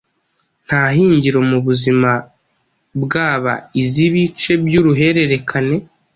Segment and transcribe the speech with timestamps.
[0.67, 2.11] nta hingiro mubuzima
[3.03, 5.77] bwabaiziIbice by'uruhererekane,